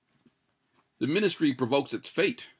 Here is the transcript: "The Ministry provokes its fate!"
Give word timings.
"The 0.97 1.05
Ministry 1.05 1.53
provokes 1.53 1.93
its 1.93 2.09
fate!" 2.09 2.49